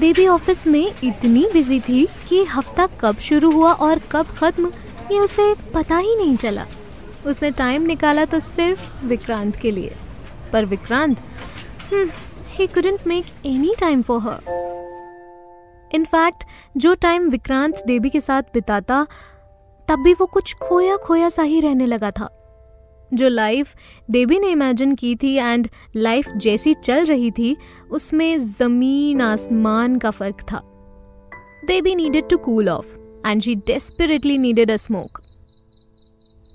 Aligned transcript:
देवी 0.00 0.26
office 0.26 0.66
में 0.66 0.92
इतनी 1.04 1.48
busy 1.52 1.80
थी 1.80 2.08
कि 2.28 2.44
हफ़्ता 2.44 2.86
कब 3.00 3.16
शुरू 3.18 3.50
हुआ 3.50 3.72
और 3.72 3.98
कब 4.12 4.26
खत्म, 4.38 4.70
ये 5.12 5.18
उसे 5.18 5.54
पता 5.74 5.96
ही 5.96 6.16
नहीं 6.16 6.36
चला। 6.36 6.66
उसने 7.26 7.50
टाइम 7.50 7.82
निकाला 7.82 8.24
तो 8.24 8.38
सिर्फ़ 8.38 9.06
विक्रांत 9.06 9.56
के 9.56 9.70
लिए। 9.70 9.94
पर 10.52 10.64
Vikrant 10.64 11.18
he 11.92 12.98
make 13.06 13.26
any 13.46 13.74
time 13.80 14.02
for 14.02 14.20
her 14.20 14.58
in fact 15.94 16.44
जो 16.76 16.94
टाइम 16.94 17.28
विक्रांत 17.28 17.82
देवी 17.86 18.10
के 18.10 18.20
साथ 18.20 18.42
बिताता, 18.54 19.06
तब 19.88 19.98
भी 19.98 20.12
वो 20.14 20.26
कुछ 20.26 20.54
खोया 20.54 20.96
खोया 20.96 21.28
सा 21.28 21.42
ही 21.42 21.60
रहने 21.60 21.86
लगा 21.86 22.10
था। 22.10 22.39
जो 23.14 23.28
लाइफ 23.28 23.74
देवी 24.10 24.38
ने 24.38 24.50
इमेजिन 24.50 24.94
की 24.94 25.14
थी 25.16 25.34
एंड 25.34 25.68
लाइफ 25.96 26.28
जैसी 26.36 26.74
चल 26.74 27.04
रही 27.04 27.30
थी, 27.30 27.56
उसमें 27.90 28.38
ज़मीन, 28.38 29.20
आसमान 29.20 29.96
का 29.96 30.10
फ़र्क 30.10 30.40
था। 30.52 30.62
Devi 31.66 31.94
needed 31.94 32.28
to 32.28 32.36
cool 32.36 32.68
off 32.68 32.96
and 33.26 33.42
she 33.42 33.54
desperately 33.54 34.38
needed 34.38 34.70
a 34.70 34.76
smoke 34.76 35.20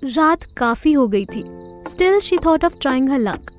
रात 0.04 0.44
काफ़ी 0.56 0.92
हो 0.92 1.08
गई 1.08 1.24
थी। 1.24 1.44
Still 1.88 2.20
she 2.20 2.36
thought 2.36 2.64
of 2.64 2.78
trying 2.80 3.10
her 3.10 3.18
luck 3.18 3.50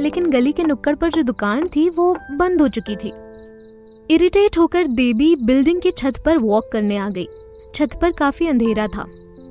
लेकिन 0.00 0.26
गली 0.26 0.52
के 0.52 0.64
नुक्कड़ 0.64 0.94
पर 0.94 1.10
जो 1.10 1.22
दुकान 1.22 1.68
थी, 1.68 1.88
वो 1.90 2.16
बंद 2.30 2.62
हो 2.62 2.68
चुकी 2.68 2.96
थी। 2.96 3.12
इरिटेट 4.14 4.58
होकर 4.58 4.86
देवी 4.86 5.36
बिल्डिंग 5.36 5.80
की 5.80 5.90
छत 5.90 6.22
पर 6.24 6.38
वॉक 6.38 6.68
करने 6.72 6.96
आ 6.96 7.08
गई। 7.08 7.26
छत 7.74 7.98
पर 8.02 8.12
काफ़ी 8.12 8.46
अंधेरा 8.46 8.86
था। 8.86 9.06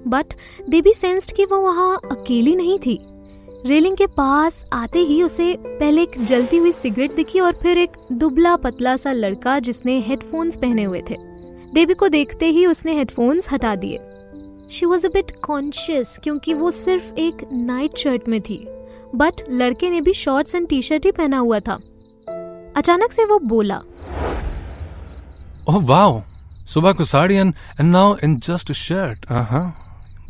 बट 0.08 0.34
देवी 0.70 0.94
सेंस्ड 0.94 1.36
कि 1.36 1.46
वो 1.46 1.60
वहाँ 1.60 2.00
अकेली 2.12 2.56
नहीं 2.56 2.80
थी। 2.80 3.00
रेलिंग 3.66 3.98
के 3.98 4.08
पास 4.08 4.64
आते 4.74 5.00
ही 5.00 5.24
उसे 5.24 5.58
पहले 5.60 6.02
एक 6.02 6.24
जलती 6.26 6.58
हुई 6.58 6.72
सिगरेट 6.72 7.16
दिखी 7.16 7.40
और 7.40 7.54
फिर 7.64 7.78
एक 7.78 7.92
दुबला 8.12 8.56
पतला 8.56 8.96
सा 8.98 9.12
लड़का 9.12 9.60
जिसने 9.60 10.00
हेडफोन्स 10.00 10.56
पहने 10.56 10.84
हुए 10.84 11.02
थे। 11.10 11.16
देवी 11.74 11.94
को 11.94 12.08
देखते 12.08 12.46
ही 12.46 12.66
उसने 12.66 12.94
हेडफोन्स 12.94 13.52
हटा 13.54 13.76
दिए। 13.76 14.00
She 14.72 14.86
was 14.86 15.08
a 15.08 15.10
bit 15.10 15.32
conscious 15.42 16.20
क्योंकि 16.24 16.54
वो 16.54 16.72
सिर्फ़ 16.72 17.14
एक 17.14 17.48
नाइट 17.54 17.98
शर्ट 17.98 18.28
में 18.28 18.42
थी। 18.42 18.66
बट 19.16 19.42
लड़के 19.50 19.90
ने 19.90 20.02
भी 20.02 20.14
शॉर्ट्स 20.14 20.56
एंड 20.56 20.68
टी 20.68 20.82
शर्ट 20.82 21.06
ही 21.06 21.12
पहना 21.12 21.38
हुआ 21.38 21.60
था। 21.60 21.80
अचानक 22.78 23.12
से 23.12 23.26
वो 23.26 23.40
बोला 23.40 23.82
Oh 25.70 25.82
wow! 25.82 26.22
सुबह 26.68 26.92
को 26.94 27.04
sari 27.04 27.36
and 27.36 27.54
now 27.82 28.16
in 28.24 28.40
just 28.40 28.72
shirt 28.72 29.26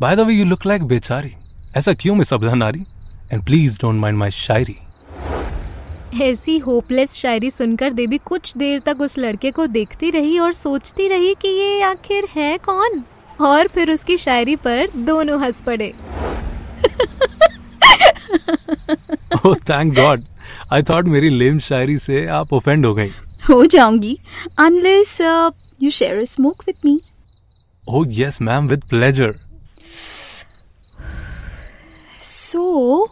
by 0.00 0.16
the 0.16 0.20
way 0.20 0.34
you 0.34 0.44
look 0.44 0.66
like 0.66 0.82
बेचारी 0.82 1.32
ऐसा 1.76 1.92
क्यों 1.92 2.14
मिस 2.14 2.32
अबला 2.34 2.54
नारी 2.54 2.80
and 3.32 3.44
please 3.44 3.78
don't 3.80 4.00
mind 4.00 4.18
my 4.18 4.30
shayari 4.30 4.76
ऐसी 6.22 6.56
होपलेस 6.58 7.12
शायरी 7.12 7.50
सुनकर 7.50 7.92
देवी 7.92 8.18
कुछ 8.18 8.56
देर 8.56 8.80
तक 8.86 9.00
उस 9.00 9.16
लड़के 9.18 9.50
को 9.50 9.66
देखती 9.66 10.10
रही 10.10 10.38
और 10.38 10.52
सोचती 10.52 11.08
रही 11.08 11.34
कि 11.34 11.48
ये 11.48 11.80
आखिर 11.82 12.26
है 12.34 12.56
कौन? 12.58 13.02
और 13.40 13.68
फिर 13.68 13.90
उसकी 13.90 14.16
शायरी 14.16 14.56
पर 14.56 14.90
दोनों 14.96 15.40
हंस 15.40 15.62
पड़े। 15.62 15.92
Oh 19.46 19.54
thank 19.70 19.94
God 19.94 20.24
I 20.72 20.82
thought 20.82 21.04
मेरी 21.06 21.28
लेम 21.28 21.58
शायरी 21.58 21.98
से 21.98 22.26
आप 22.26 22.52
ऑफेंड 22.52 22.86
हो 22.86 22.94
गई। 22.94 23.10
हो 23.48 23.64
जाऊँगी 23.66 24.18
unless 24.58 25.20
you 25.82 25.90
share 25.90 26.18
a 26.18 26.24
smoke 26.26 26.62
with 26.66 26.84
me 26.84 27.00
oh 27.88 28.06
yes 28.10 28.40
ma'am 28.42 28.68
with 28.68 28.82
pleasure 28.90 29.34
so 32.56 33.04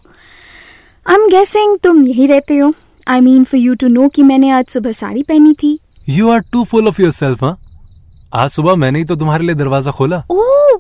I 1.06 1.14
am 1.14 1.26
guessing 1.28 1.76
तुम 1.82 2.02
यही 2.04 2.26
रहते 2.26 2.56
हो। 2.56 2.72
I 3.08 3.20
mean 3.20 3.42
for 3.44 3.60
you 3.60 3.74
to 3.74 3.88
know 3.88 4.08
कि 4.08 4.22
मैंने 4.22 4.50
आज 4.50 4.66
सुबह 4.66 4.92
साड़ी 4.92 5.22
पहनी 5.22 5.52
थी। 5.52 5.78
You 6.08 6.30
are 6.30 6.40
too 6.52 6.62
full 6.64 6.86
of 6.88 7.00
yourself 7.12 7.42
हाँ 7.44 7.56
आज 8.34 8.50
सुबह 8.50 8.74
मैंने 8.74 8.98
ही 8.98 9.04
तो 9.04 9.16
तुम्हारे 9.16 9.44
लिए 9.44 9.54
दरवाज़ा 9.54 9.92
खोला। 9.92 10.22
ओह 10.30 10.70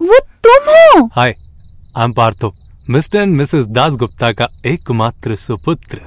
वो 0.00 0.18
तुम 0.46 0.70
हो। 0.70 1.04
Hi 1.12 1.34
I 1.96 2.04
am 2.04 2.12
Partho 2.12 2.52
mister 2.90 3.18
and 3.18 3.36
missus 3.36 3.66
Das 3.68 3.96
Gupta 3.96 4.32
का 4.32 4.48
एकमात्र 4.66 5.36
सुपुत्र। 5.36 6.00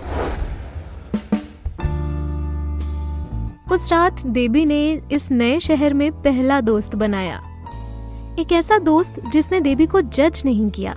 उस 3.74 3.92
रात 3.92 4.26
देवी 4.30 4.66
ने 4.66 4.82
इस 5.12 5.30
नए 5.32 5.60
शहर 5.60 5.94
में 5.94 6.12
पहला 6.22 6.60
दोस्त 6.62 6.96
बनाया। 6.96 7.40
एक 8.40 8.52
ऐसा 8.52 8.78
दोस्त 8.80 9.22
जिसने 9.34 9.60
देवी 9.62 9.86
को 9.86 10.02
जज 10.02 10.42
नहीं 10.46 10.70
किया। 10.70 10.96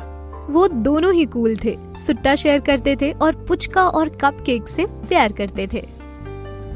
वो 0.51 0.67
दोनों 0.69 1.13
ही 1.13 1.25
कूल 1.27 1.57
थे। 1.57 1.77
सुट्टा 1.97 2.35
शेयर 2.35 2.61
करते 2.61 2.97
थे 2.97 3.11
और 3.13 3.37
पुचका 3.47 3.89
और 3.89 4.09
कपकेक 4.21 4.69
से 4.69 4.87
प्यार 5.09 5.33
करते 5.33 5.67
थे। 5.73 5.83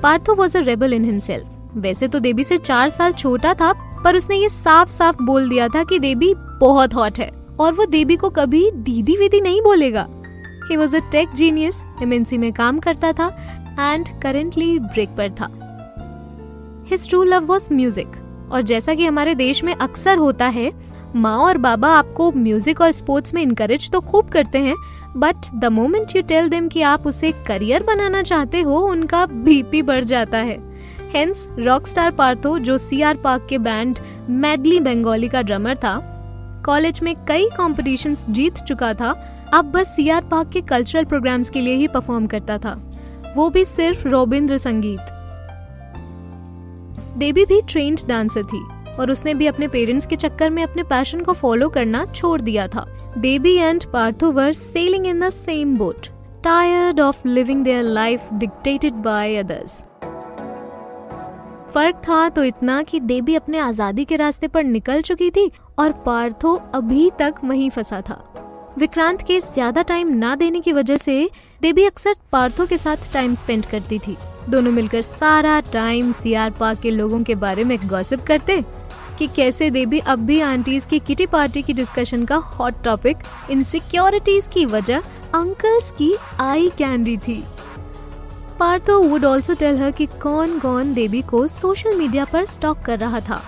Partho 0.02 0.34
was 0.34 0.56
a 0.58 0.60
rebel 0.62 0.92
in 0.92 1.04
himself 1.04 1.56
वैसे 1.76 2.08
तो 2.08 2.18
देवी 2.20 2.44
से 2.44 2.56
चार 2.58 2.88
साल 2.88 3.12
छोटा 3.12 3.54
था, 3.54 3.72
पर 4.04 4.16
उसने 4.16 4.36
ये 4.36 4.48
साफ़ 4.48 4.88
साफ़ 4.90 5.22
बोल 5.22 5.48
दिया 5.48 5.68
था 5.68 5.82
कि 5.84 5.98
देवी 5.98 6.32
बहुत 6.60 6.94
हॉट 6.94 7.18
है, 7.18 7.30
और 7.60 7.72
वो 7.72 7.84
देवी 7.86 8.16
को 8.16 8.30
कभी 8.30 8.70
दीदी 8.72 9.16
वीदी 9.16 9.40
नहीं 9.40 9.60
बोलेगा। 9.62 10.06
He 10.70 10.76
was 10.76 10.96
a 10.96 11.00
tech 11.12 11.32
genius 11.34 11.82
MNC 12.02 12.38
में 12.38 12.52
काम 12.52 12.78
करता 12.78 13.12
था 13.12 13.28
एंड 13.80 14.08
करेंटली 14.22 14.78
ब्रेक 14.78 15.08
पर 15.16 15.30
था। 15.30 15.50
His 16.88 17.08
true 17.08 17.22
love 17.24 17.46
was 17.46 17.72
music 17.72 18.50
और 18.52 18.62
जैसा 18.62 18.94
कि 18.94 19.06
हमारे 19.06 19.34
देश 19.34 19.62
में 19.64 19.74
अक्सर 19.74 20.18
होता 20.18 20.46
है 20.48 20.70
माँ 21.16 21.36
और 21.38 21.58
बाबा 21.58 21.88
आपको 21.88 22.30
म्यूज़िक 22.32 22.80
और 22.80 22.91
स्पोर्ट्स 22.92 23.34
में 23.34 23.41
इनकरेज 23.42 23.91
तो 23.91 24.00
खूब 24.00 24.28
करते 24.28 24.58
हैं 24.58 24.74
but 25.16 25.50
the 25.54 25.64
moment 25.64 26.14
you 26.16 26.22
tell 26.22 26.48
them 26.48 26.69
कि 26.69 26.82
आप 26.82 27.06
उसे 27.06 27.32
करियर 27.46 27.82
बनाना 27.82 28.22
चाहते 28.22 28.60
हो, 28.60 28.78
उनका 28.80 29.24
बीपी 29.26 29.82
बढ़ 29.82 30.04
जाता 30.04 30.38
है। 30.38 30.58
हेंस 31.12 31.47
रॉक 31.58 31.86
स्टार 31.86 32.10
पार्थो 32.10 32.58
जो 32.58 32.78
सी 32.78 33.00
आर 33.02 33.16
पार्क 33.16 33.47
के 33.50 33.58
बैंड 33.58 33.98
मैडली 34.30 34.80
बंगाली 34.80 35.28
का 35.28 35.42
ड्रमर 35.42 35.76
था 35.76 35.98
कॉलेज 36.66 37.00
में 37.02 37.14
कई 37.28 37.48
कॉम्पिटिशन्स 37.56 38.28
जीत 38.30 38.58
चुका 38.58 38.92
था, 38.94 39.10
अब 39.54 39.70
बस 39.72 39.94
सी 39.97 40.08
आर 40.08 40.24
पार्क 40.24 40.50
के 40.52 40.60
कल्चरल 40.60 41.04
प्रोग्राम्स 41.04 41.50
के 41.50 41.60
लिए 41.60 41.74
ही 41.74 41.88
परफॉर्म 41.88 42.26
करता 42.26 42.58
था। 42.58 42.74
वो 43.36 43.48
भी 43.50 43.64
सिर्फ़ 43.64 44.08
रविंद्र 44.08 44.58
संगीत 44.58 45.14
देवी 47.18 47.44
भी 47.44 47.60
ट्रेन्ड 47.68 48.00
डांसर 48.08 48.42
थी। 48.44 48.66
और 49.00 49.10
उसने 49.10 49.34
भी 49.34 49.47
अपने 49.47 49.69
पेरेंट्स 49.69 50.06
के 50.06 50.16
चक्कर 50.16 50.50
में 50.50 50.62
अपने 50.62 50.82
पैशन 50.84 51.20
को 51.20 51.32
फॉलो 51.34 51.69
करना 51.69 52.04
छोड़ 52.06 52.41
दिया 52.41 52.66
था। 52.69 52.86
Devi 53.19 53.56
and 53.56 53.84
Partho 53.92 54.31
were 54.32 54.53
sailing 54.53 55.06
in 55.06 55.20
the 55.20 55.31
same 55.31 55.76
boat 55.78 56.06
tired 56.44 57.00
of 57.00 57.26
living 57.28 57.64
their 57.64 57.82
life 57.84 58.28
dictated 58.34 58.94
by 59.04 59.36
others 59.36 59.82
फ़र्क 61.75 61.97
था 62.09 62.28
तो 62.28 62.44
इतना 62.44 62.82
कि 62.82 62.98
देवी 63.00 63.34
अपने 63.34 63.59
आज़ादी 63.59 64.04
के 64.04 64.16
रास्ते 64.16 64.48
पर 64.48 64.64
निकल 64.64 65.03
चुकी 65.03 65.30
थी 65.30 65.50
और 65.78 65.92
पार्थो 66.06 66.54
अभी 66.75 67.10
तक 67.19 67.34
वहीं 67.44 67.69
फंसा 67.70 68.00
था। 68.00 68.22
विक्रांत 68.78 69.22
के 69.22 69.38
ज़्यादा 69.41 69.82
टाइम 69.82 70.09
ना 70.16 70.34
देने 70.36 70.60
की 70.60 70.72
वजह 70.72 70.97
से 70.97 71.28
देवी 71.62 71.84
अक्सर 71.84 72.15
पार्थो 72.33 72.66
के 72.66 72.78
साथ 72.78 73.12
टाइम 73.12 73.34
स्पेंड 73.34 73.66
करती 73.66 73.98
थी। 73.98 74.16
दोनों 74.48 74.72
मिलकर 74.72 75.03
सारा 75.03 75.59
टाइम 75.72 76.12
सीआर 76.12 76.50
पार्क 76.50 76.80
के 76.80 76.91
लोगों 76.91 77.22
के 77.22 77.34
बारे 77.36 77.65
में 77.65 77.78
गॉसिप 77.86 78.21
करते 78.27 78.60
कि 79.18 79.26
कैसे 79.26 79.70
देवी 79.70 79.98
अब 79.98 80.18
भी 80.18 80.41
आंटीज 80.41 80.86
की 80.86 80.98
किटी 80.98 81.26
पार्टी 81.26 81.62
की 81.62 81.72
डिस्कशन 81.72 82.24
का 82.24 82.36
हॉट 82.36 82.82
टॉपिक 82.84 83.16
इनसिक्योरिटीज 83.50 84.48
की 84.54 84.65
वजह 84.66 84.98
अंकल्स 85.34 85.91
की 85.92 86.15
आई 86.41 86.70
कैंडी 86.78 87.16
थी। 87.18 87.42
Partho 88.59 88.98
would 89.00 89.24
also 89.24 89.54
tell 89.54 89.78
her 89.78 89.91
कि 89.91 90.06
कौन 90.22 90.59
कौन 90.59 90.92
देवी 90.94 91.22
को 91.22 91.47
सोशल 91.48 91.97
मीडिया 91.98 92.24
पर 92.24 92.44
स्टॉक 92.44 92.78
कर 92.78 92.98
रहा 92.98 93.20
था। 93.20 93.41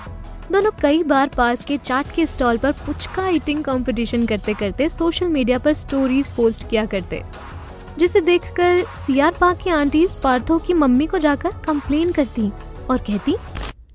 दोनों 0.52 0.70
कई 0.82 1.02
बार 1.02 1.28
पास 1.28 1.64
के 1.64 1.76
चाट 1.76 2.06
के 2.14 2.26
स्टॉल 2.26 2.58
पर 2.58 2.72
पुचका 2.86 3.28
ईटिंग 3.28 3.62
कंपटीशन 3.64 4.26
करते 4.26 4.54
करते 4.54 4.88
सोशल 4.88 5.28
मीडिया 5.28 5.58
पर 5.58 5.72
स्टोरीज 5.74 6.30
पोस्ट 6.32 6.68
किया 6.68 6.84
करते। 6.86 7.22
जिसे 7.98 8.20
देखकर 8.20 8.84
सीआर 8.96 9.34
पार्क 9.40 9.58
की 9.58 9.70
आंटीज 9.70 10.14
पार्थो 10.14 10.58
की 10.58 10.74
मम्मी 10.74 11.06
को 11.06 11.18
जाकर 11.18 11.52
कंप्लेन 11.66 12.12
करती 12.12 12.50
और 12.90 12.98
कहती 12.98 13.36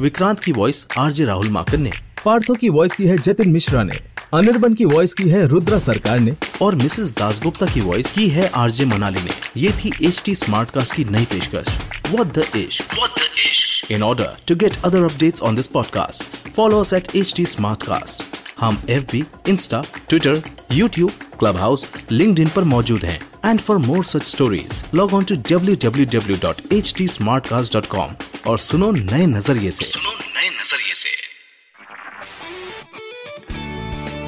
विक्रांत 0.00 0.40
की 0.40 0.52
वॉइस 0.52 0.86
आरजे 0.98 1.24
राहुल 1.24 1.48
माकन 1.48 1.80
ने। 1.82 1.90
पार्थो 2.24 2.54
की 2.54 2.68
वॉइस 2.68 2.92
की 2.92 3.04
है 3.04 3.18
जतिन 3.18 3.48
मिश्रा 3.48 3.82
ने। 3.82 3.94
अनिर्बन 4.34 4.74
की 4.74 4.84
वॉइस 4.84 5.14
की 5.14 5.28
है 5.28 5.48
रुद्रा 5.48 5.78
सरकार 5.78 6.20
ने। 6.20 6.36
और 6.62 6.74
मिसेस 6.74 7.14
दासगुप्ता 7.18 7.66
की 7.66 7.80
वॉइस 7.80 8.12
की 8.12 8.28
है 8.28 8.46
आरजे 8.46 8.84
मनाली 8.84 9.22
ने। 9.22 9.60
ये 9.60 9.70
थी 9.70 9.92
एच 10.02 10.22
टी 10.24 10.34
स्मार्ट 10.34 10.70
कास्ट 10.70 10.94
की 10.94 11.04
नई 11.04 11.24
पेशकश। 11.24 11.78
इश 12.56 13.84
in 13.90 14.02
order 14.02 14.36
to 14.46 14.56
get 14.56 14.76
other 14.84 15.04
update 15.04 15.40
on 15.40 15.56
this 15.56 15.66
podcast 15.66 16.48
follow 16.48 16.84
at 16.94 17.08
H 17.16 17.34
T 17.36 17.46
Smartcast 17.82 18.22
हम 18.60 18.82
F 18.90 19.04
B 19.12 19.24
Insta 19.48 19.82
Twitter 20.08 20.42
YouTube 20.72 21.10
Clubhouse 21.56 21.86
LinkedIn 22.40 22.50
मौजूद 22.58 23.04
हैं। 23.04 23.20
And 23.46 23.60
for 23.60 23.78
more 23.78 24.04
such 24.04 24.22
stories 24.28 24.82
log 24.94 25.14
on 25.14 25.24
to 25.30 25.34
www.htsmartcast.com 25.50 28.10
और 28.48 28.58
सुनो 28.58 28.90
नए 28.92 29.26
नज़रिए 29.26 29.70
से 29.70 29.84
सुनो 29.84 30.10
नए 30.36 30.48
नज़रिए 30.60 30.94
से 30.94 31.14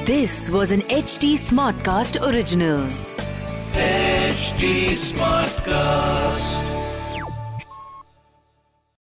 This 0.05 0.49
was 0.49 0.71
an 0.71 0.81
HT 0.93 1.37
Smartcast 1.37 2.19
original. 2.29 2.87
HT 3.75 4.95
Smartcast. 5.03 6.78